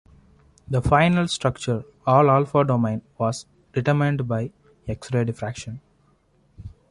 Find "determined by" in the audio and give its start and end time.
3.71-4.49